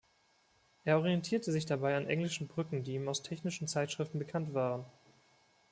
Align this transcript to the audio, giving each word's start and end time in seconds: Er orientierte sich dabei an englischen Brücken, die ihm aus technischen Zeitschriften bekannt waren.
Er 0.83 0.97
orientierte 0.97 1.51
sich 1.51 1.67
dabei 1.67 1.95
an 1.95 2.07
englischen 2.07 2.47
Brücken, 2.47 2.81
die 2.81 2.93
ihm 2.93 3.07
aus 3.07 3.21
technischen 3.21 3.67
Zeitschriften 3.67 4.17
bekannt 4.17 4.51
waren. 4.55 4.83